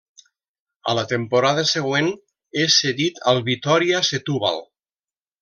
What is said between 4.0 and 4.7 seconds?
Setúbal.